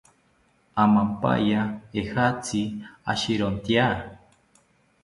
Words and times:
Amampaya 0.83 1.61
ejatzi 2.01 2.61
ashirontya 3.13 3.87